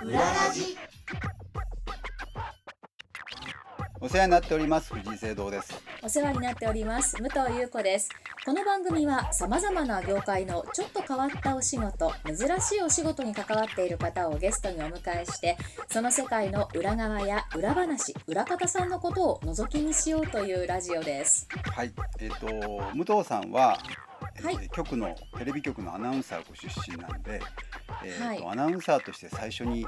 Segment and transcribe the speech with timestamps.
[0.00, 0.76] 裏ラジ。
[4.00, 5.74] お世話になっております藤井聖堂です。
[6.02, 8.08] お世話になっております武藤優子です。
[8.44, 15.58] この番組は様々な業界のちょっと変わったお仕事珍しいお仕事に関わっている方をゲストにお迎えして
[15.88, 21.48] その世界の裏側や裏話裏方さんのことを覗き見しようというラジオです。
[21.74, 22.46] はいえっ、と
[22.94, 24.07] 武藤さんは、えー
[24.42, 24.68] はい。
[24.70, 27.40] 局のテレビ局のアナウンサーご出身なんで、
[28.04, 28.52] えーとはい。
[28.52, 29.86] アナウンサーとして最初に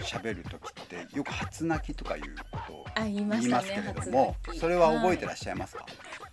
[0.00, 4.60] 喋る時ってよく初泣きとかいうことをあ言いますけれど初も泣き。
[4.60, 5.84] それは覚えてはらっしゃいますか、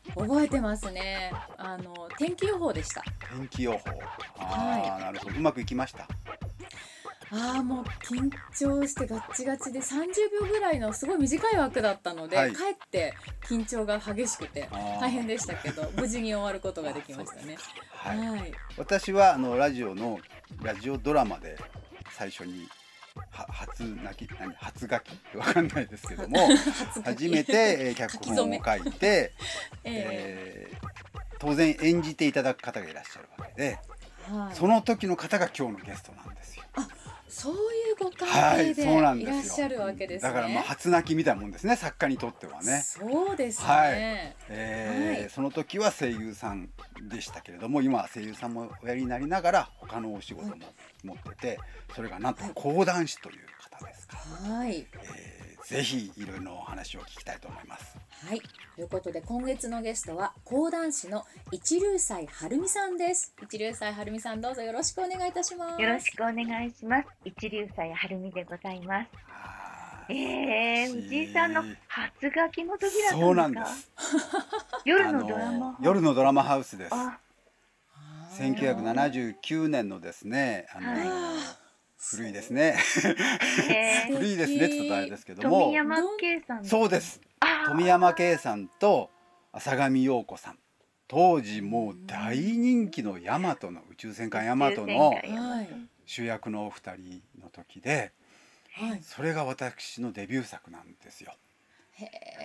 [0.07, 0.11] い。
[0.13, 1.31] 覚えてますね。
[1.57, 3.03] あの天気予報でした。
[3.37, 3.79] 天気予報。
[4.37, 5.35] ああ、なるほど。
[5.37, 6.07] うまくいきました？
[7.31, 10.07] ああもう緊張してガッチガチで30
[10.41, 12.53] 秒ぐらいのすごい短い枠だったので、はい。
[12.53, 13.13] かえって
[13.47, 14.67] 緊張が激しくて
[14.99, 17.57] 大変でしたけど無事に終わることができましたね。
[17.91, 20.20] はい、はい、私はあのラジオの
[20.61, 21.57] ラジオドラマで
[22.11, 22.67] 最初に
[23.31, 25.37] は初泣き何初書き？
[25.37, 26.37] わかんないですけども
[27.04, 29.34] 初めて、えー脚本を書いて、
[29.84, 30.89] ええー
[31.39, 36.63] 当然演じていただく方がいらっしゃるわけで、ーはい、その時の方が今日のゲストなんですよ。
[37.29, 37.59] そういう
[37.99, 39.23] ごはい、関係で。
[39.23, 40.29] いらっしゃるわけですね。
[40.29, 42.81] だからまあ初泣きみたいなもんですね、作家にとってはね。
[42.84, 43.67] そうですね。
[43.67, 43.89] はい
[44.49, 46.70] えーはいその時は声優さん
[47.01, 50.55] でしたけれども今は声優さんもおやりになりながら他のお仕事も
[51.04, 51.59] 持ってて
[51.95, 53.37] それがなんと講談師という
[53.77, 54.17] 方ですか
[54.48, 55.38] ら、はい、えー
[55.70, 57.95] ぜひいろいろなお話を聞きたいと思います。
[58.27, 58.41] はい、
[58.75, 63.35] ということで今月のゲストは講談師の一流斎はるみさんです。
[63.43, 65.81] 一流斎はるみさんどうぞよろしくお願いいたします。
[65.81, 73.17] よろしくお願いします一流斎はるみでございますあーえー、藤井さんの初書きの時だったんですか？
[73.19, 73.91] そうなんです。
[74.85, 76.95] 夜のドラマ夜のドラマハウスです。
[76.95, 77.19] あ
[77.94, 78.56] あー
[79.35, 81.59] 1979年のですね、あの、はい
[82.00, 82.78] 古いですね。
[83.69, 87.22] えー、古いですねって言ったらあれですけども富、山圭さんのそうです。
[87.67, 89.09] 富山圭さんと
[89.51, 90.57] 浅上陽子さん
[91.07, 94.97] 当時もう大人気の大和の宇宙戦艦大和の宇宙戦
[95.35, 95.67] 艦はい
[96.05, 98.13] 主役のお二人の時で
[98.73, 99.01] はい。
[99.03, 101.33] それが私のデビュー作なんですよ。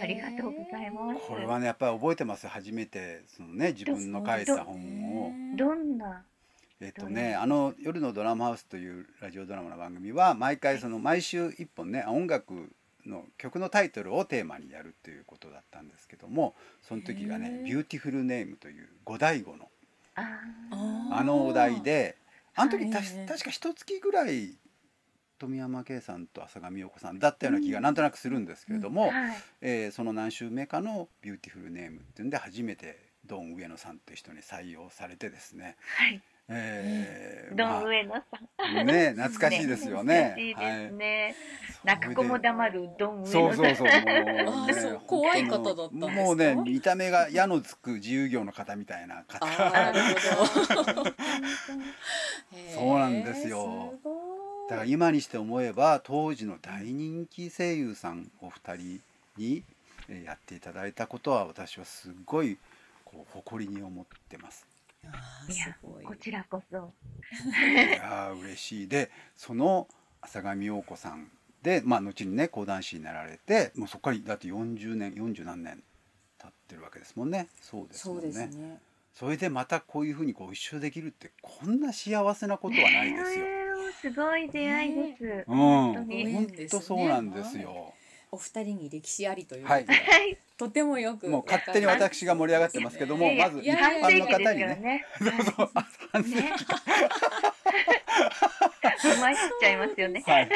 [0.02, 5.56] ありがとうございますこれはねやっぱり覚えてますよ初めてそのね自分の書いた本を。
[5.56, 6.24] どんな
[6.84, 12.70] えっとね、あの「夜のドラマハウス」というラジオドラマの番組は毎回その毎週一本ね音楽
[13.06, 17.64] の曲のタイトルをテーマにやるっていうことだったんですけどもその時がね「へー。
[17.64, 19.70] ビューティフルネーム」という五醍醐の
[20.14, 22.16] あのお題で
[22.54, 23.06] あの時たはい。
[23.06, 24.58] し確か一月ぐらい
[25.38, 29.36] 富山圭さんと浅上陽子さんだったような気がなんとなくするんですけれども、はい。
[29.62, 37.80] えーその何週目かの「ビューティフルネーム」っていうんで初めてドン上野さんという人に採用されてですね、はいえーどまあ。
[37.82, 38.20] ん上野さ
[38.82, 38.86] ん。
[38.86, 40.34] ね、懐かしいですよね。
[40.34, 41.24] 懐かしいですね、
[41.84, 41.96] はい。
[41.98, 43.76] 泣く子も黙るどん上そう野さん。
[43.76, 44.02] そうそう。
[44.02, 44.04] も
[44.64, 46.22] う あーそう怖い方だったんですか？
[46.22, 49.46] もうね、見た目がやのつく自由業の方みたいな方。
[52.74, 53.94] そうなんですよ。
[54.68, 59.00] だから今にして思えば当時の大人気声優さんお二人
[59.36, 59.62] に
[60.08, 62.58] えーやっていただいたことは私はすごい
[63.04, 64.66] こう誇りに思ってます。
[65.48, 66.04] いやすごい。
[66.04, 66.76] こちらこそ。
[66.76, 66.80] い
[67.92, 68.88] やー 嬉しい。
[68.88, 69.88] でその
[70.20, 71.30] 浅上陽子さん
[71.62, 75.82] で、まあ、後にね講談師になられてもうそこからだって40年40何年
[76.38, 77.48] 経ってるわけですもんね。
[77.60, 78.28] そうですそうもんね。
[78.28, 78.80] ですね。
[79.12, 83.46] それでまたこういうふうにご一緒できるってこんな幸せなことはないですよ。
[84.00, 86.32] すごい出会いです、うん、本当に。
[86.32, 87.94] 本当そうなんですよ。
[88.30, 89.84] お二人に歴史ありというはい。
[89.84, 89.92] こ
[90.56, 96.64] とてもよくもう勝手に私が盛り上がってますけども、まず一般の方にね、からねそうあ半世紀
[99.34, 100.48] っちゃいますよねはい。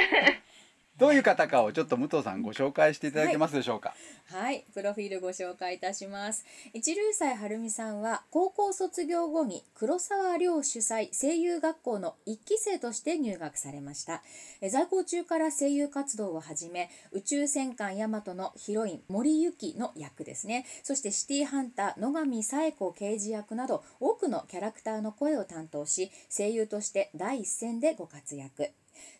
[0.98, 3.94] どういう方かをちょっと武藤さんご紹介していただけますでしょうか？
[4.26, 6.44] はい、プロフィールご紹介いたします。
[6.75, 14.23] 一流斎はるみさんは高校卒業後に黒沢亮主催声優学校の一期生として入学されました。
[14.61, 20.67] え在校中から声優活動を始め、宇宙戦艦ヤマトのヒロイン森由紀の役ですね。
[20.82, 28.70] そしてシティハンター野上紗恵子刑事役など多くのキャラクターの声を担当し、声優として第一線でご活躍。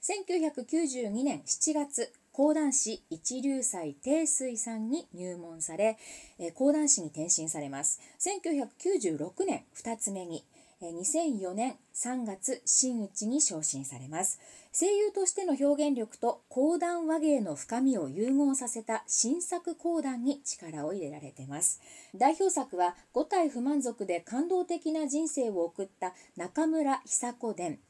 [0.03, 5.99] 1992年7月講談師一流斎定水さんに入門され、
[6.39, 8.01] えー講談師に転身されます。
[8.21, 10.45] 1996年2つ目に
[10.81, 14.39] 2004年3月真打ちに昇進されます。
[14.73, 21.81] 声優としての表現力と講談話芸の深みを融合させた新作講談に力を入れられています。
[22.15, 27.81] 代表作は五体不満足で感動的な人生を送った中村久子伝。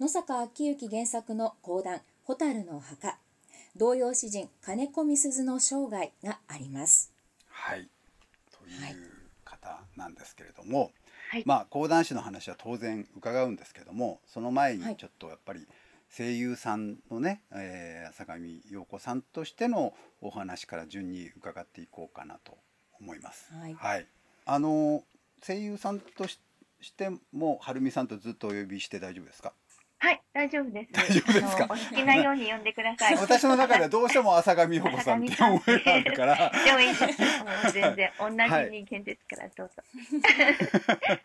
[0.00, 3.18] 野坂昭之原作の講談蛍の墓。
[3.76, 7.12] 童謡詩人金子みすずの生涯があります。
[7.48, 7.88] はい。
[8.52, 9.10] という
[9.44, 10.90] 方なんですけれども、
[11.30, 11.42] はい。
[11.46, 14.92] まあ講談師の話は当然伺うんですけどもその前はい。
[14.92, 15.66] にちょっとやっぱり
[16.16, 22.56] 声優さんのね、えー浅上陽子さんとしてのお話から順に伺っていこうかなと
[23.00, 23.52] 思います。
[23.76, 24.06] はい。
[24.44, 25.02] あの
[25.44, 26.40] 声優さんとし
[26.80, 29.52] してもはるみさんとずっとお呼びして大丈夫ですか？
[30.04, 30.92] はい、大丈夫です。
[30.92, 31.64] 大丈夫ですか？
[31.64, 33.16] お好きなように呼んでください。
[33.16, 37.72] 私の中ではどうしても浅上陽子さんって思いがあるからでもいいです。
[37.72, 39.82] 全然同じ人間ですから、どうぞ。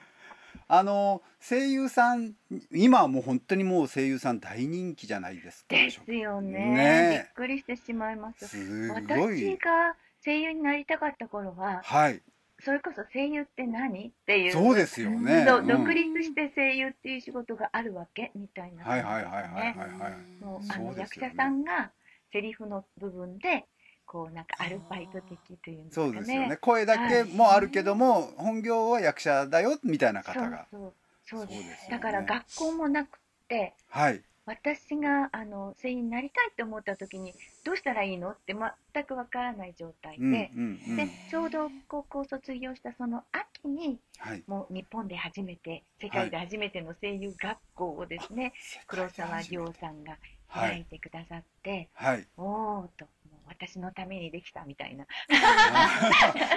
[0.72, 2.36] あの声優さん
[2.72, 5.75] 今はもう本当にもう声優さん大人気じゃないですか。
[5.75, 8.48] ですよねねえびっくりしてしまいます。
[8.48, 9.58] すご私い。
[9.58, 12.22] が声優になりたかった頃は、はい。
[12.64, 14.52] それこそ声優って何っていう。
[14.52, 15.46] そうですよね。
[15.46, 19.04] 独立して声優っていう仕事があるわけみたいなはい。
[19.04, 20.44] はいはいはいはいはい。
[20.44, 21.92] もうあの役者さんが
[22.32, 23.66] セリフの部分で
[24.06, 25.90] こうなんかアルバイト的というね。
[25.92, 26.58] そうですよね。
[26.58, 30.68] 声だけもあるけども、本業は役者だよみたいな方が。
[30.72, 30.94] そう
[31.30, 34.24] そうそうですねだから学校もなくてはい。
[34.50, 38.56] 私があの声優になりたいと思った時にどうしたらいいのって
[38.94, 40.96] 全くわからない状態で、うんうんうん。
[40.98, 44.44] でちょうど高校卒業したその秋にはい。
[44.48, 48.54] もう日本で初めて世界で初めての声優学校をですね、
[48.88, 50.18] 黒沢亮さんが
[50.48, 50.69] はい。
[50.72, 52.25] 開いてくださって、はい。
[52.36, 52.44] お
[52.80, 53.06] おと
[53.48, 55.06] 私のためにできたみたいな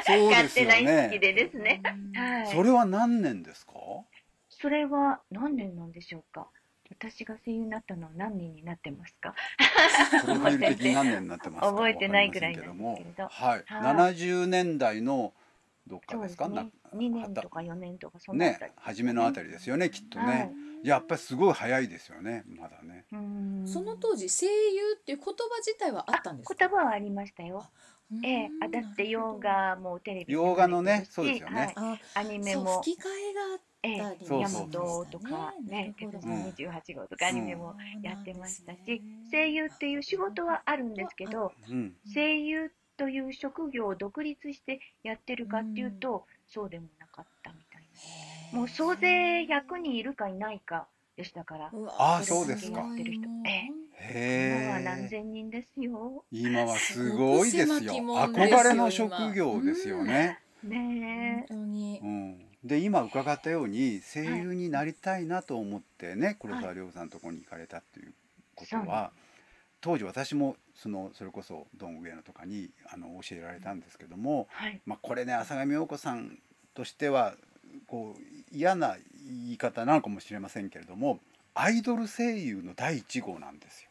[0.07, 0.65] そうで勝手。
[0.65, 1.83] な意識でですね。
[2.15, 2.47] はい。
[2.47, 3.75] それは何年ですか？
[4.49, 6.49] それは何年なんでしょうか？
[6.99, 9.35] 私が声優になったのは何年になってますか？
[10.21, 11.71] プロフィール的に何年になってますか？
[11.73, 13.65] 覚えてないぐらいなんですけれどはい。
[13.67, 15.33] はい70年代の
[15.87, 16.71] どっかですすね。
[16.95, 20.25] 2年とか4年とかそね初めのあたりですよね、きっとね。
[20.27, 20.53] はい
[20.83, 23.07] やっぱりすごい早いですよね、まだね。
[23.67, 26.57] その当時声優っていう言葉自体はあったんですか？
[26.59, 27.71] 言葉はありましたよ。
[28.11, 36.35] うんええ、あだって洋画もテレビで洋画のねそうですよねはいあ、アニメそうも吹き替えがあっええヤマトとかね、鉄道なるほど。
[36.35, 47.83] うん28号とかアニメもやってましたし声優っていう仕事はあるんですけど、うん、声優という職業を独立してやってるかっていうと、そうでもなかったみたい
[48.53, 48.59] な。
[48.59, 50.87] もう総勢100人いるかいないか
[51.17, 52.81] でしたから、あーそうですか。
[52.81, 53.29] やってる人。
[53.45, 55.09] えへ今は何え。
[55.09, 56.25] 千人ですよ。
[56.31, 57.93] 今はすごいですよ。
[57.95, 60.39] 憧れの職業ですよね。
[60.63, 61.47] ね。
[61.49, 62.01] 本当に。
[62.03, 62.07] う。
[62.07, 62.52] ん。
[62.65, 68.13] で今伺ったように声優になりたいなと思ってね、黒沢亮さんのところに行かれたっていう
[68.55, 69.11] ことそうは、
[69.81, 74.81] 当時私もそのそれこそドン上野とかにあの教えられたんですけども、はい。
[74.87, 76.39] まあ、これね浅上陽子さん
[76.75, 77.35] としては
[77.87, 81.19] こう嫌な言い方なのかもしれませんけれども
[81.55, 83.91] アイドル声優の第一号なんですよ。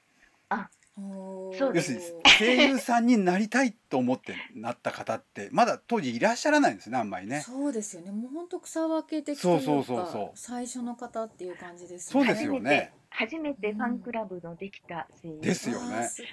[0.98, 7.42] そうです要するに声優さんになりたいと思ってなった方ってまだ当時いらっしゃらないんですねあんまりね。
[7.42, 8.12] そうですよね。
[8.12, 12.94] もう本当草分け的とそういうそうそうそうか、最初の方っていう感じですそうですよね。
[13.10, 15.42] 初めて初めてファンクラブのできた声優。
[15.42, 16.24] ですよねす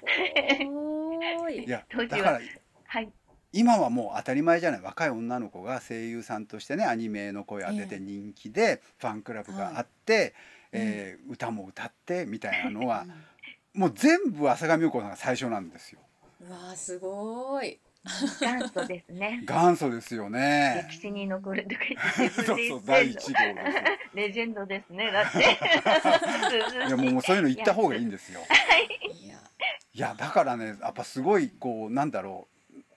[0.67, 1.65] ごい。
[1.65, 2.41] いや だから
[2.85, 3.13] はい。
[3.53, 10.35] 今はもう当たり前じゃない若い女の子が声優さんとしてねアニメの声当てて人気でファンクラブがあって、
[10.73, 13.07] えー歌も歌ってみたいなのは
[13.79, 16.01] もう全部浅上陽子さんが最初なんですよ。
[16.41, 17.79] うわあすごい。
[18.41, 19.45] 元祖ですね。
[19.47, 20.97] 元祖ですよね歴。
[20.97, 21.81] 史に残るとか
[22.19, 23.55] 言って そう自そう第一号ですよ。
[24.15, 25.13] レジェンドですね。
[25.13, 25.39] だって。
[26.89, 28.41] いやもうそういうの言った方がいいんですよ。
[29.13, 29.39] いや。
[29.95, 32.49] いやだからねやっぱすごいこうなんだろ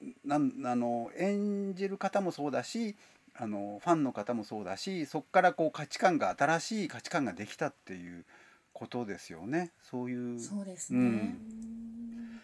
[0.01, 2.95] うなんあの演じる方もそうだし
[3.35, 8.25] あのファンの方もそうだしそこからこう価値観が新しい価値観ができたっていう
[8.73, 10.99] ことですよねそういうすそうですね。
[10.99, 12.41] うん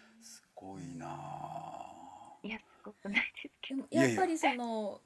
[0.54, 5.00] ごいなあいや、すごくないですけでもいやっぱりその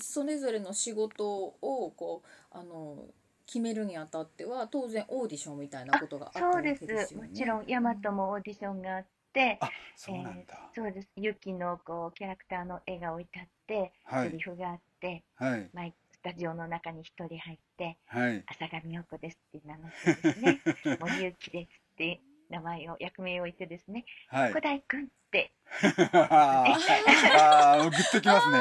[0.00, 3.06] それぞれの仕事をこうあの
[3.46, 6.52] 決めるにあたっては当然オーディションみたいなことがあったど。
[6.52, 7.14] そうでわけですす。
[7.14, 7.28] よね。
[7.28, 11.08] もちろん、ヤマトもオーディションがあって、あそうなんだ、そうです。
[11.16, 17.67] ユキのこうキャラクターの絵が置いてあって、セリはいフがあって、はいマイスタジオの中に一人入って、
[18.06, 18.44] はい。
[18.46, 20.60] 浅上陽子ですって名乗ってですね、
[21.00, 22.20] 森幸ですって
[22.50, 24.48] 名前を、役名を言ってですね、はい。
[24.50, 26.74] 古代くんって、あー
[27.38, 28.58] あーグッときますね。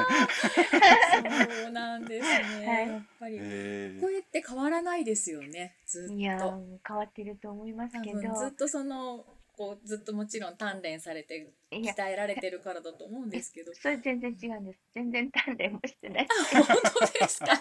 [1.63, 2.27] そうなんです
[2.59, 2.67] ね。
[2.67, 2.88] はい。
[2.88, 3.38] やっぱり。
[3.39, 5.75] え声って変わらないですよね。
[5.86, 6.07] ずっ
[6.39, 6.63] と。
[6.86, 9.25] 変わってると思います多けど、分ずっとその
[9.57, 13.73] こうずっともちろん鍛錬されて鍛えられてるからだと思うんですけど。
[13.73, 14.79] それ全然違うんです。
[14.93, 16.27] 全然鍛錬もしてない。
[16.53, 17.47] 本当ですか？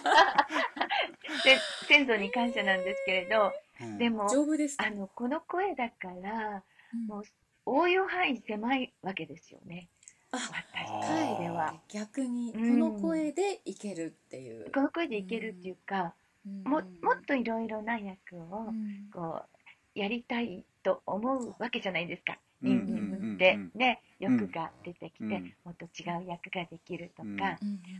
[1.43, 4.85] せ先祖に感謝なんですけれど、ーうんでも、丈夫ですか？
[4.87, 6.63] あの、この声だから、
[6.93, 7.23] うんもう
[7.69, 9.89] 応用範囲狭いわけですよね。
[10.31, 11.81] あ私たちでは。
[11.89, 14.71] 逆にこうんの声でいけるっていう。
[14.71, 16.13] この声でいけるっていうか、
[16.45, 19.56] うんももっといろいろな役をうんこう
[19.97, 22.37] やりたいと思うわけじゃないですか。
[22.63, 23.53] うん人間って。
[23.53, 25.53] うんね、欲が出てきて、うん。
[25.63, 27.33] もっと違う役ができるとか、うん。
[27.33, 27.57] うん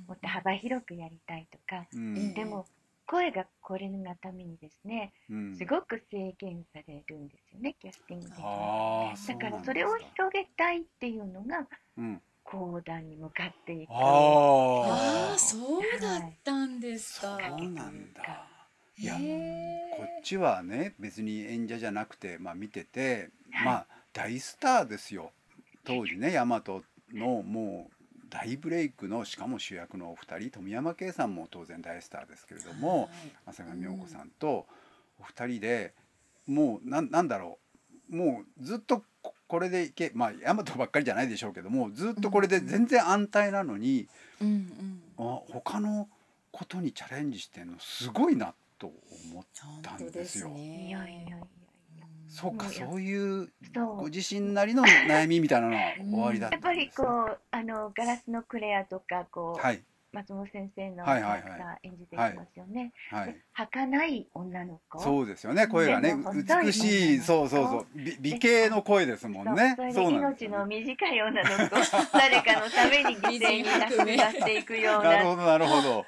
[0.08, 2.34] もっと幅広くやりたいとか、うん。
[2.34, 2.66] でも
[3.06, 5.56] 声がこれがためにですね、うん。
[5.58, 8.44] すごく制限されるんですよね、キャスティング的に。
[8.46, 9.36] ああだ。
[9.36, 12.22] からそれを広げたいっていうのがうん。
[12.44, 13.92] 講談に向かっていく。
[13.92, 17.38] あああそうだったんですか。
[17.38, 18.57] そうなんだ
[19.00, 19.14] いや
[19.96, 23.66] こっちはね別に演者じゃなくて、まあ、見てて、はい。
[23.66, 25.32] まあ大スターですよ。
[25.86, 26.62] 当時ね大和
[27.14, 27.94] のもう
[28.30, 33.10] 大ブレイクのしかも主役のお二人富山圭さんも当然大スターですけれどもはい。
[33.46, 34.66] 浅香美代子さんと
[35.20, 35.94] お二人で
[36.48, 37.60] もうなんなんだろ
[38.12, 38.16] う。
[38.16, 44.08] もうずっとここれでいけまあ大和ばっかりじゃないでしょうけどもずっとこれで全然安泰なのに、
[44.42, 45.02] うんうん。
[45.20, 46.08] あ他の
[46.52, 49.46] ことにチャレンジしてんのすごいなと思っ
[49.82, 50.50] たんですよ。
[50.50, 51.38] いやいやいやいや。
[52.30, 59.82] そうかそういうご自身なりの悩みみたいなのはうん終わりだっやっぱりたんですねこうあのガラスのクレアとかこう、はい
[60.14, 62.94] 松本先生のキャラクター演じていきますよね。
[63.12, 63.34] はい。
[63.34, 65.00] で儚い女の子。
[65.00, 65.68] そうですよね。
[65.68, 66.16] 声がね
[66.64, 67.88] 美しいそうそうそう。
[67.96, 69.76] 美美形の声ですもんね。
[69.94, 71.76] そう命の短い女の子
[72.18, 75.10] 誰かのために犠牲になっていくような。
[75.10, 76.06] なるほどなるほど。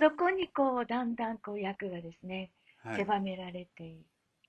[0.00, 2.50] そこにこうだんだんこう役がですね
[2.84, 2.96] はい。
[2.96, 3.96] 狭められてい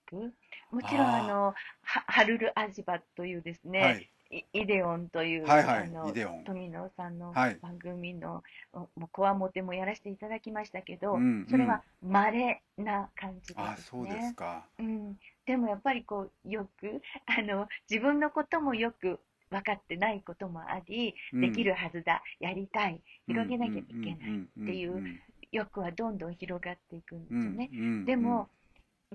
[0.06, 0.34] く。
[0.72, 6.14] もちろんあのはハルル・アジバというですね、はいイイデオンという、はいはいあの
[6.46, 7.58] 富野さんのはい。
[7.62, 8.44] 番組の、
[8.74, 13.64] おもうこわもてもやらせていただきましたけど、うんそれは稀な感じですね。
[13.66, 14.66] あそうですか。
[14.78, 19.20] うん、でもやっぱりこうよくあの自分のこともよく
[19.50, 21.42] 分かってないこともあり、うん。
[21.42, 25.04] できるはずだやりたい広げなきゃいけない、っていう
[25.52, 27.70] 欲はどんどん広がっていくんですうんよね。
[27.74, 28.06] うん。
[28.06, 28.48] でも、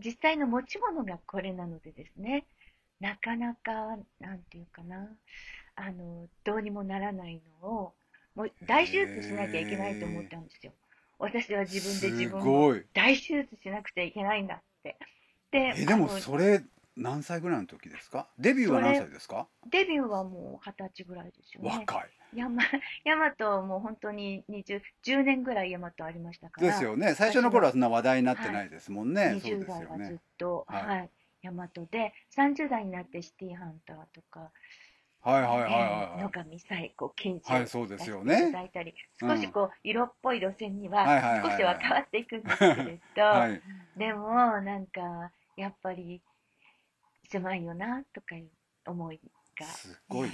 [0.04, 2.47] 実際の持ち物がこれなのでですね
[3.05, 5.09] なかなかなんていうかな。
[5.77, 7.93] あのどうにもならないのを
[8.35, 10.73] もう大手術しなきゃいけないと思ったんですよ。
[11.19, 14.97] 私は自分で自分を大手術しなくちゃいけないんだって。
[15.51, 16.63] でえでもそれ
[16.97, 18.29] 何歳ぐらいの時ですか？
[18.39, 19.49] デビューは何歳ですか？
[19.71, 21.71] デビューはもう二十歳ぐらいですよね。
[21.71, 22.11] 若い。
[22.37, 22.63] ヤマ
[23.05, 26.69] ヤマトもう本当に20 10年ぐらいヤマトありましたから。
[26.69, 27.15] ですよね。
[27.15, 29.41] 最初の頃はそんな話題になってないですもんね。
[29.43, 30.87] そう20です代はずっと、はい。
[30.87, 31.11] はい、
[31.45, 34.51] ヤマトで、30代になってシティハンターとか、
[35.21, 38.49] はいはいはいえー野は上最子、刑事をはいそうですよね。
[38.49, 39.37] いただいたり、うん。
[39.37, 41.05] 少しこう、色っぽい路線には
[41.43, 43.63] 少しは変わっていくんですけれど、いはい。
[43.97, 45.01] でも、なんか、
[45.57, 46.23] やっぱり、
[47.31, 48.51] 狭いよな、とかいう
[48.87, 49.21] 思い
[49.59, 49.67] が。
[49.67, 50.31] すごい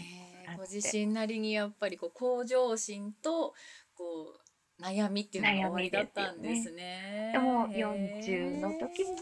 [0.56, 3.54] ご自身なりにやっぱりこう向上心と
[3.94, 4.34] こ
[4.78, 5.38] う悩みって。
[5.38, 7.30] いうのが終わりだったんですね。
[7.32, 9.16] でも、へえ40の時に、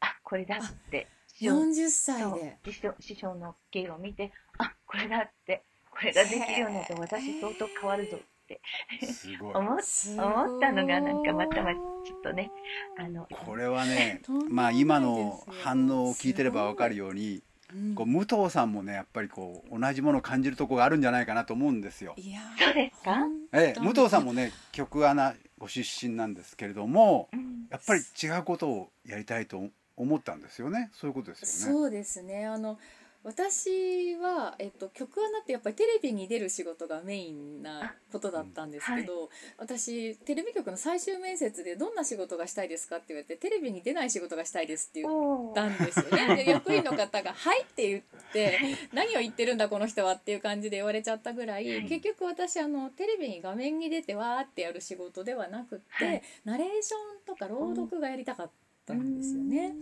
[0.00, 2.58] あ、これだって、師匠40歳で。
[2.66, 8.60] 師匠師匠の芸を見てあこれだってこれができるようになって私相当変わるぞって。
[9.06, 9.54] すごい。
[9.56, 12.50] 思思ったのがなんかまたまちょっとね
[12.98, 14.20] あのこれはね
[14.50, 17.94] まあ今の反応を聞いてればわかるようにうん。
[17.94, 22.14] こう武藤さんもねやっぱりこう同じものを感じるところがあるんじゃないかなと思うんですよ。
[22.18, 23.16] いやそうですか？
[23.54, 27.68] ええ、武藤さんもね曲穴ご出身なんですけれどもうん。
[27.70, 29.62] やっぱり違うことをやりたいと
[29.96, 30.90] 思ったんですよね。
[30.92, 31.74] そういうことですよね。
[31.74, 32.46] そうですね。
[32.46, 32.78] あの
[33.24, 46.36] 私は、えっと、曲穴ってやっぱりテレビに出る仕事がメインなことだったんですけど、私テレビ局の最終面接でどんな仕事がしたいですかって言われてテレビに出ない仕事がしたいですって言ったんですよね。
[46.36, 48.02] で役員の方が「はい」って言っ
[48.32, 48.58] て
[48.92, 51.88] 「何を言ってるんだこの人は」っていう感じで言われちゃったぐらい、はい。
[51.88, 56.22] 結局私あのテレビに画面に出てわーってやる仕事ではなくって、はい。
[56.44, 58.52] ナレーションとか朗読がやりたかった
[58.94, 59.74] んですよね。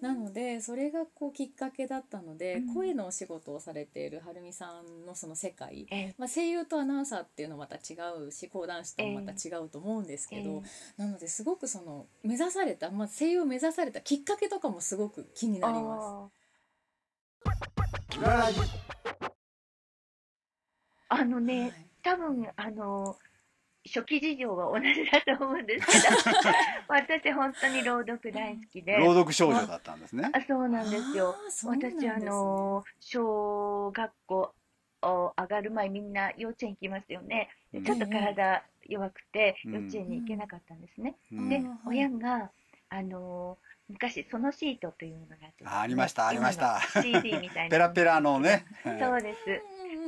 [0.00, 2.74] なのでそれがこうきっかけだったので、うん。
[2.74, 6.14] 声のお仕事をされているはるみさんのその世界、ええ。
[6.18, 10.62] まあ、声優とアナウンサーっていうのはまた違うし講談師ともまた違うと思うんですけど、
[10.96, 16.42] なのですごくその目指された、まあ、声優を目指されたきっかけとかもすごく気になります。
[21.08, 21.72] あのね、はい。
[22.02, 23.16] 多分あの
[23.84, 26.16] 初期事情は同じだと思うんですけど
[26.88, 28.96] 私本当に朗読大好きで。
[28.96, 30.30] 朗読少女だったんですね。
[30.32, 31.34] あそうなんですよ。
[31.36, 32.08] あーそうなんですね。
[32.08, 34.54] 私あの小学校
[35.02, 37.48] お上がる前みんな幼稚園行きますよね。
[37.72, 37.84] でうん。
[37.84, 39.72] ちょっと体弱くてうん。
[39.72, 41.48] 幼稚園に行けなかったんですね、うん。
[41.48, 42.50] で親が
[42.88, 43.58] あの
[43.92, 46.80] 昔そのシートというものがあってあありましたありました。
[47.02, 48.64] CD みたいなペラペラのね。
[48.84, 49.40] そうです。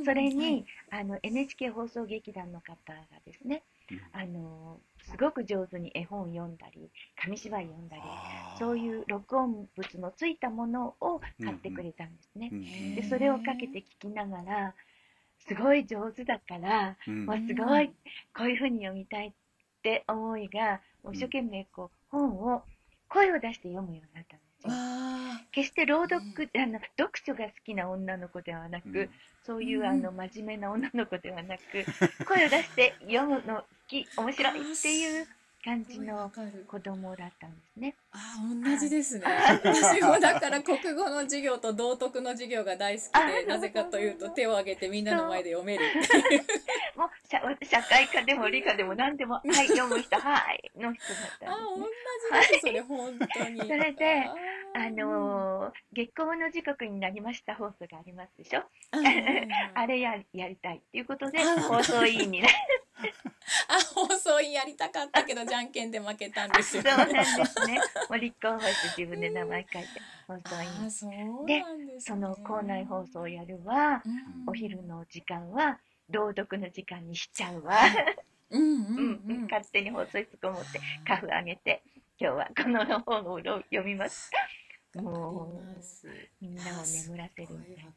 [0.03, 4.01] それに、あの NHK 放送劇団の方がですねうん。
[4.11, 8.01] あのすごく上手に絵本読んだり紙芝居読んだり
[8.57, 12.49] そういう録音物のついたものを買ってくれたんですね。
[12.51, 14.73] うんでそれをかけて聞きながら
[15.47, 17.25] すごい上手だからうん。
[17.25, 17.89] もうすごい
[18.35, 19.31] こういうふうに読みたいっ
[19.83, 22.63] て思いがもう一生懸命こう本を
[23.09, 24.71] 声を出して読むようになったんですよ。
[24.71, 29.09] わ決して朗読、あの読書が好きな女の子ではなく、うん。
[29.43, 29.85] そういう、うん。
[29.85, 31.61] あの真面目な女の子ではなく
[32.25, 35.27] 声を出して読むの好き面白いっていう
[35.65, 36.31] 感じの
[36.67, 37.95] 子供だったんですね。
[38.11, 39.25] あ同じですね。
[39.65, 45.83] 私もだから国語の授業と道徳の授業が大好きあで、なぜかというと手を挙げてみんなの前で読める。
[46.95, 52.41] もう社社会科でも理科でも何でも、はい、読む人、はい、の人だったあ、同んですね。
[52.43, 53.61] じです、それ本当に。
[53.61, 54.35] それであ
[54.75, 62.49] あのー月光の時刻になりました放送がありますでしょ、ー あれややりたいっていうことであ放送委員にな
[63.69, 66.83] あ、放送委員やりたかったけど、じゃんけんで負けたんですよ。
[66.83, 67.79] そうなんですね。
[68.09, 69.87] もう立候補して自分で名前書いて。
[70.27, 70.71] 放送委員。
[70.71, 71.65] あ、そうです、ね。
[71.99, 74.43] その校内放送をやるわ、うん。
[74.47, 77.77] お昼の時間は朗読の時間にしちゃうわ、
[78.49, 79.23] うんうんうん。
[79.27, 79.41] うん。
[79.43, 81.83] 勝手に放送室こもってカフ上げて
[82.19, 84.31] 今日はこの本を読みます。
[84.95, 85.83] もう
[86.41, 87.91] みんなを眠らせるみたいな。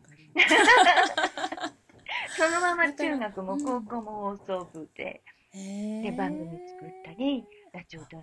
[2.37, 8.23] そのまま中学も高校も放送部で,、で番組作ったりラジオドラ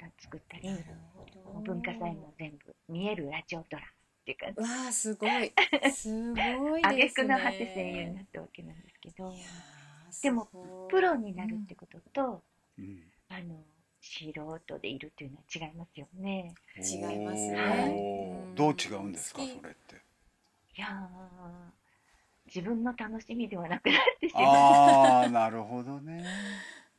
[0.00, 0.68] やった作ったり
[1.64, 3.90] 文化祭も全部見えるラジオドラマっ
[4.24, 5.52] ていうかわあすごい。
[5.92, 7.26] すごい挙ですね。
[7.28, 9.32] 句の果て声優になったわけなんですけど
[10.22, 10.48] でも
[10.90, 12.42] プロになるってことと、
[12.78, 13.02] うん。
[13.28, 13.62] あの
[14.00, 16.54] 素人でいるっていうのは違いますよね。
[16.76, 17.54] 違いますね。
[17.54, 18.50] うん。
[18.50, 19.96] おーどう違うんですかそれって。
[20.76, 21.85] いやー
[22.46, 24.44] 自分の楽しみではなくなってしまう。
[24.44, 26.24] ああなるほどね。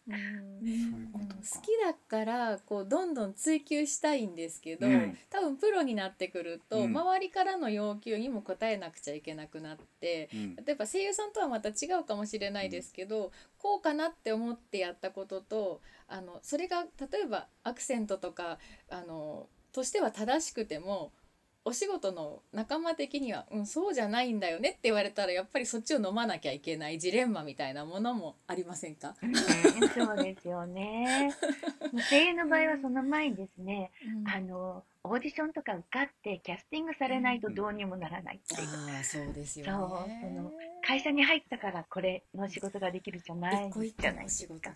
[0.08, 0.16] うん。
[0.62, 1.36] そういうことか。
[1.36, 5.18] 好きだからこうどんどん追求したいんですけど、うん。
[5.30, 6.98] 多分プロになってくると、うん。
[6.98, 10.56] 周りからの要求にも応えなくちゃいけなくなってうん。
[10.56, 21.12] 例えば声優さんとはまた違うかもしれないですけど、こうかなって思ってやったこととあのそれが例えばアクセントとかあのとしては正しくても
[21.68, 31.36] お仕事の仲間的には、うん、そうじゃないんだよねって言われたらやっぱりそっちを飲まなきゃいけないジレンマみたいなものもありませんか、うんそうですよね。
[32.10, 33.92] 声優の場合はその前にですね、
[34.34, 38.70] あのオーディションとか受かってキャスティングされないとどうにもならないっていう。
[38.96, 39.72] ああそうですよね。
[39.74, 40.52] そうその
[40.88, 44.70] 会社に入ったからこれの仕事ができるじゃないじゃないですか。
[44.70, 44.76] ね。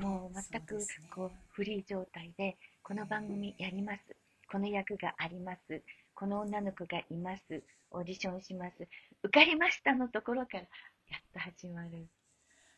[0.00, 4.16] もう全くそうねこうフリー状態でこの番組やります
[4.50, 5.82] この役があります
[6.20, 7.62] この女の子がいます。
[7.92, 8.74] オーディションします。
[9.22, 10.66] 受かりましたのところからや
[11.16, 12.06] っと始まる。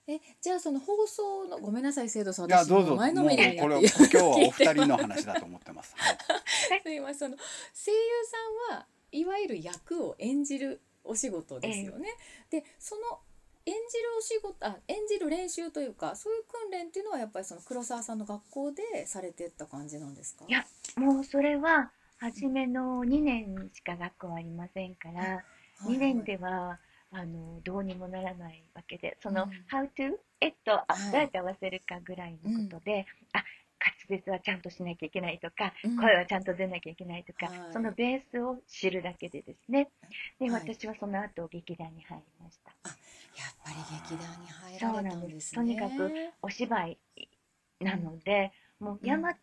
[0.07, 2.46] えじゃあその放送のごめんなさい生徒さん。
[2.46, 2.94] いや私どうぞ。
[2.94, 3.88] 前のめりにこれなって。
[3.98, 5.92] 今日はお二人の話だと思ってます。
[5.98, 6.81] はい。
[6.85, 7.18] すいません。
[7.18, 7.98] その声優
[8.68, 12.14] さんはいわゆる役を演じるお仕事ですよね。
[12.48, 13.18] でその
[13.66, 20.44] 演じるお仕事あ演じる練習というかそういう訓練っていうのはやっぱりその黒沢さんの学校でされてった感じなんですか？
[20.48, 20.64] いや
[20.96, 21.90] もうそれは
[22.22, 25.44] 初めの2年しか学校ありませんから
[25.85, 26.78] 2年では
[27.11, 31.12] あのどうにもならないわけでそのうん「how to」えっとあはい。
[31.12, 33.44] どうやって合わせるかぐらいのことで、あ
[34.08, 35.96] 滑舌はちゃんとしなきゃいけないとか、うん。
[35.96, 37.58] 声はちゃんと出なきゃいけないとか、はい。
[37.72, 39.88] そのベースを知るだけでですね。
[40.38, 40.62] で、はい。
[40.62, 42.70] 私はその後劇団に入りました。
[42.70, 44.80] やっぱり劇団に入られたんですね。
[44.80, 45.54] そうなんです。
[45.54, 46.98] とにかくお芝居
[47.80, 49.35] なので、もう大和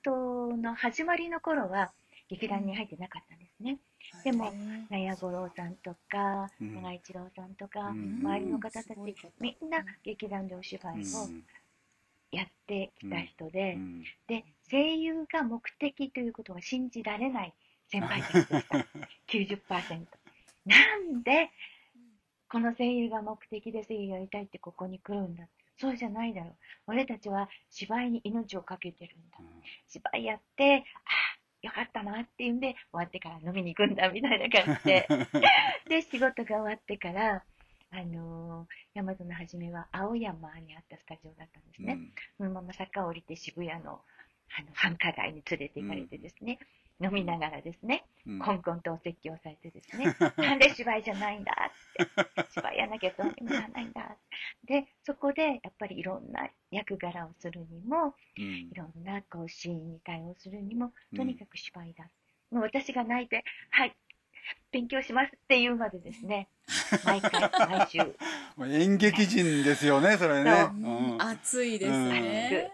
[0.58, 1.92] の始まりの頃は
[2.30, 3.80] 劇団に入ってなかったんですね、
[4.24, 4.54] でも
[4.90, 6.76] 納屋五郎さんとかうん。
[6.76, 8.20] 長井一郎さんとか、うん。
[8.22, 8.96] 周りの方たち
[9.40, 11.44] みんな劇団でお芝居をうん。
[12.32, 14.04] やってきた人で、うん。
[14.28, 17.54] で声優が目的ということが信じられない
[17.92, 18.78] 先輩たちでした。
[19.28, 20.06] 90%
[20.66, 21.50] なんで
[22.48, 25.48] この声優が目的で声優やりたいってここに来るんだ。
[25.78, 26.56] そうじゃないだろう。
[26.88, 29.38] 俺たちは芝居に命を懸けてるんだ。
[29.88, 35.08] 芝居やってああよかったなっていうんで終わってから飲みに行くんだみたいな感じで。
[35.90, 37.44] で仕事が終わってから
[37.92, 41.98] あのー、大和の初めは青山にあったスタジオだったんですね、
[42.38, 44.02] そのまま坂を降りて渋谷の
[44.52, 46.60] あの繁華街に連れて行かれてですね、
[47.02, 48.40] 飲みながらですね、うん。
[48.40, 51.54] コンコンとお説教されてですね、 なんで芝居じゃないんだ。
[52.02, 54.16] って、芝居やなきゃどうにもならないんだ。
[54.66, 58.44] で、そこでやっぱりいろんな役柄をするにも、うん。
[58.44, 62.10] いろんなこうシーンに対応するにも、とにかく芝居だ。
[62.52, 63.96] もう私が泣いて、はい、
[64.72, 66.48] 勉強しますって言うまでですね、
[67.06, 68.00] 毎回、毎週。
[68.60, 70.52] 演劇人ですよねそれね。
[70.52, 70.70] そう。
[70.74, 71.22] うん。
[71.22, 72.72] 熱いですね。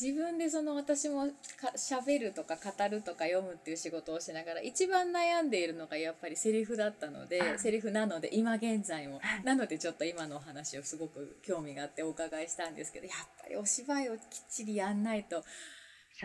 [0.00, 1.26] 自分でその私も
[1.56, 7.58] か喋るとか語るとか読むっていう仕事をしながら一番悩んでいるのがやっぱりセリフだったのではい。
[7.58, 9.20] セリフなので今現在も。
[9.20, 9.44] はい。
[9.44, 15.44] なのでちょっと今のお話をすごく興味があってお伺いしたんですけどやっぱりお芝居をきっちりやんないと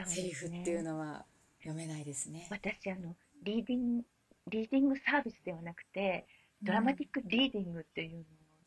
[0.06, 1.26] セリフっていうのは
[1.60, 2.48] 読めないですね。
[2.50, 4.04] 私、あの、リーディング、
[4.48, 6.26] リーディングサービスではなくて、
[6.62, 8.24] ドラマティックリーディングっていうの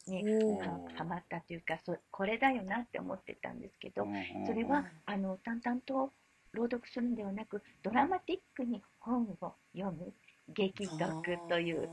[0.07, 4.07] に、はハマったというかそこれだよなって思ってたんですけど、
[4.47, 6.11] それうんはあの淡々と
[6.53, 10.13] 朗読するんではなくドラマティックに本を読む
[10.49, 11.89] 劇読という。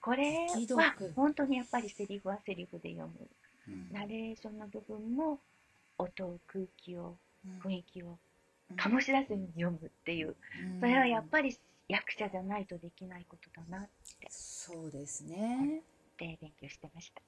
[0.00, 3.28] これ劇は読本当にやっぱりセリフはセリフで読む。
[3.68, 3.92] うん。
[3.92, 5.40] ナレーションの部分も
[5.98, 7.58] 音を空気をうん。
[7.58, 8.18] 雰囲気を
[8.76, 10.36] 醸し出すように読むっていう。
[10.74, 10.80] うん。
[10.80, 11.56] それはやっぱり
[11.88, 13.88] 役者じゃないとできないことだなっ
[14.28, 15.82] そうですね。
[16.16, 17.22] て勉強してました。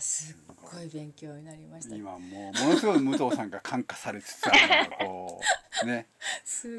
[0.00, 1.94] すっごい勉強になりました。
[1.94, 2.20] 今もう
[2.64, 5.40] ものすごい武藤さんが感化されつつあるこ
[5.82, 6.06] うね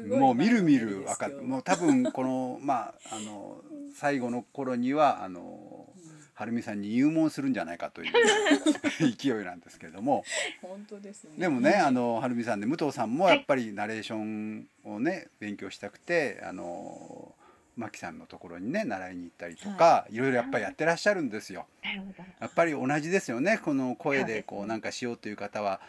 [0.08, 3.60] もうみるみる分かっもう多分このまああの
[3.94, 8.12] 最後の頃にはあのうんはるみさんに入門するんじゃないかという
[9.16, 10.24] 勢いなんですけれども
[10.60, 11.30] 本当ですね。
[11.38, 17.34] でもねあのはるみさんで武藤さんもやっぱりナレーションをね勉強したくてあの
[17.76, 21.66] マキさんのところにね習いに行ったりとか、い、ろいろやっぱりやってらっしゃるんですよ。
[22.40, 25.80] やっぱり同じですよねこの声でこうなんかしようという方は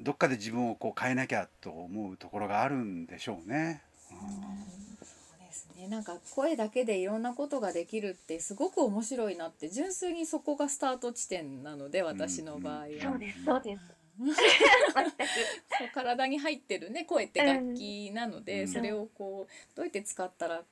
[0.00, 3.82] どっかで自分をこう変えなきゃと思うところがあるんでしょうね。
[4.08, 5.88] そうですね。
[5.88, 12.86] なんか声だけでいろんなことができるってすごく面白いなって純粋にそこがスタート地点なので私の場合は。
[13.02, 13.82] そうです、そうです。
[14.18, 20.62] そう 体に入ってるね声って楽器なので、うんそれをこうどうやって使ったら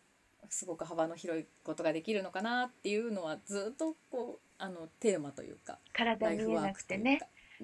[0.51, 7.21] すごく幅の広いことができるのかなっていうのはずっとこうあのテーマというか体見えなくてね、ね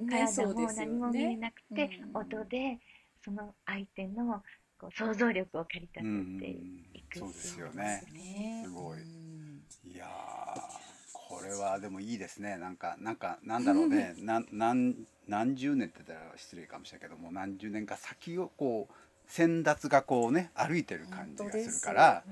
[0.09, 2.20] 体も何も見えなくて、うん。
[2.20, 2.79] 音で
[3.25, 4.42] その相手の
[4.79, 6.51] こう想像力を駆り立うんてて
[6.99, 8.03] いくそうですよね。
[8.12, 9.01] ねすごい。
[9.01, 9.62] うん。
[9.85, 12.57] いやーこれはでもいいですね。
[12.57, 14.14] なんかなんかなんだろうね。
[14.22, 14.94] なんなん
[15.27, 18.94] 何十年って言ったら失礼かもしれないけども何十年か先をこう
[19.28, 22.22] 先達がこうね歩いてる感じがするから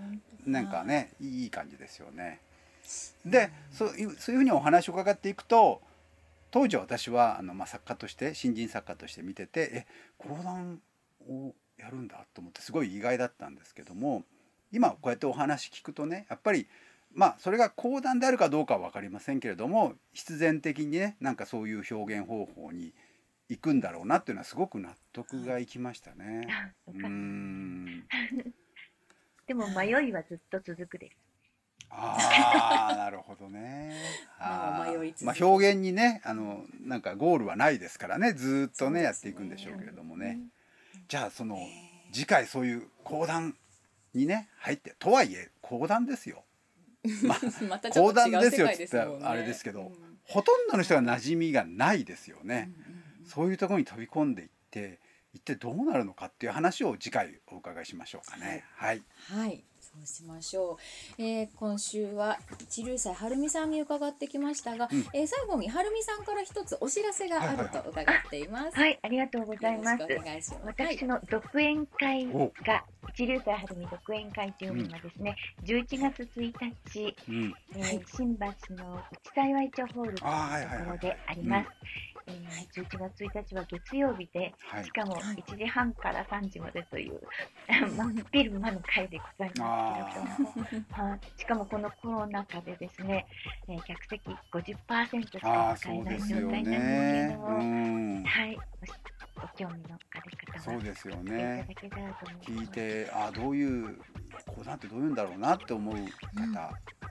[0.44, 2.40] 本なんかねいい感じですよね。
[3.24, 5.80] でそういうそういうふうにお話を伺っていくと
[6.50, 9.86] 当時私はあの、まあ、作家として新人作家として見ててえ
[10.18, 10.80] 講談
[11.28, 14.22] をやるんだと思ってすごい意外だったんですけども
[14.72, 16.66] 今こうやってお話聞くとねやっぱり
[17.12, 22.92] まあそれが講談であるかどうかは分かりませんけれども必然的にねなんかそういう表現方法に
[23.48, 26.48] 行くんだろうなっていうのはすごく納得がいきましたね。
[29.46, 31.16] でも迷いはずっと続くです。
[31.90, 33.94] ああなるほどね。
[34.40, 40.40] まあ迷まあ表現にねあのなんかゴールはないですからねずーっとねねやっていくんでしょうけれどもね。
[41.08, 41.58] じゃあその
[42.12, 43.56] 次回そういう講談
[44.14, 46.44] にね入ってとはいえ講談ですよ。
[47.22, 52.70] まあ講談ですっつったらあれですけどうんほとんどの人が馴染みがないですよね。
[52.76, 52.83] うんうんうん
[53.26, 54.98] そういうところに飛び込んでいって
[55.32, 58.64] 一体どうなるのかっていう話を次回お伺いしましょうかね。
[58.76, 59.02] はい。
[59.28, 60.78] はい、そうしましょ
[61.18, 61.22] う。
[61.22, 68.76] えー今週は一流祭はるみさんに伺ってきましたが、うんえー最後にはるみさんから一つお知らせがあると伺っています。
[68.76, 70.62] はい、ありがとうございますお願いします。
[70.66, 76.52] 私の独演会おが一流祭はるみ独演会というのがですね、11月1
[76.92, 77.54] 日、うん。
[77.74, 79.02] えー新橋の
[79.34, 81.68] 内幸町ホールというとあーはいはいはいころであります。
[82.26, 84.90] えー11月1日は月曜日で、はいし。
[84.90, 87.20] かもはい1時半から3時までという、
[87.68, 93.26] 真っ昼間の会でございますけれども、はいしかもこのコロナ禍でですね、
[93.68, 97.38] えー客席50%しあか使えない状態なんですけれねど。
[97.40, 98.24] も、うん。
[98.24, 98.62] はい、ご
[99.42, 102.50] ご興味のある方はそうですよ来ていねただけたらと思います。
[102.52, 103.98] 聞いてあどういう
[104.46, 106.00] 講談ってどういうんだろうなって思う方、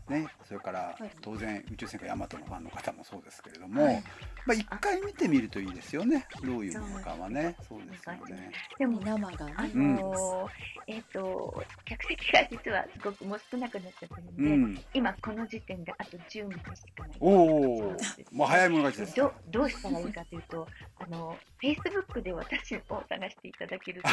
[0.09, 1.11] ねそれからはい。
[1.21, 4.03] 当然宇宙戦艦ヤマトのファンの方もそうですけれども、はい。
[4.45, 7.55] まあ一回見てみるといいですよねどういうものかはね。
[7.67, 8.03] そうです。
[8.07, 8.51] よね。
[8.77, 10.49] でも生がねあ、のー
[10.87, 16.59] えっ、と客席が実はすごくもう少なくなっちゃってるんで、うん、今この時点であと10名し
[16.95, 17.17] かない。
[17.19, 17.97] おお
[18.31, 19.15] もう早い者勝ちです。
[19.15, 20.67] どどうしたらいいかというと、
[20.99, 24.09] あのフェイスブックで私を探していただけると、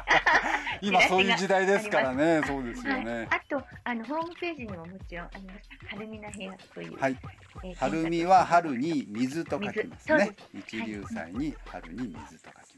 [0.80, 3.28] 今そういう時代ですからねそうですよはい、ね。
[3.30, 5.68] あとあのホームページにももちろんあります。
[5.88, 7.18] 春みな部屋という、はい、
[7.64, 10.36] えー春見は春に水と書きますね。
[10.54, 12.72] 一流祭に春に水と書きます。
[12.72, 12.77] はい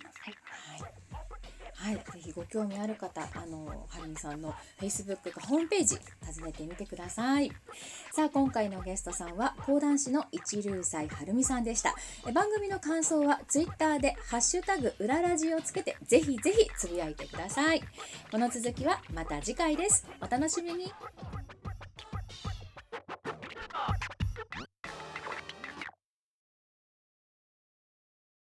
[1.80, 7.50] はい、ぜひご興味ある方、あのはるみさんの Facebook かホームページ訪ねてみてください。
[8.12, 11.94] さあ今回のゲストさんは講談師の一流斎はるみさんでした。
[12.28, 17.82] え番組の感想は Twitter でハッシュタグ裏ラジをつけてぜひぜひつぶやいてください。
[18.30, 20.06] この続きはまた次回です。
[20.20, 20.92] お楽しみに。